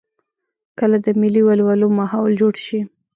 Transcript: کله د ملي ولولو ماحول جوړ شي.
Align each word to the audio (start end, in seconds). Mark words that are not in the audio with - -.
کله 0.79 0.97
د 1.05 1.07
ملي 1.21 1.41
ولولو 1.45 1.87
ماحول 1.99 2.33
جوړ 2.41 2.53
شي. 2.65 2.79